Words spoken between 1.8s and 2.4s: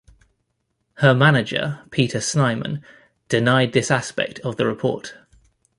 Peter